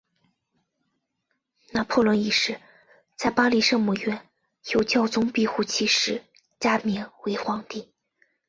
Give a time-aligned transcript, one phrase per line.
[1.73, 2.59] 拿破仑一世
[3.15, 4.27] 在巴黎圣母院
[4.73, 6.23] 由教宗庇护七世
[6.59, 7.93] 加冕为皇帝。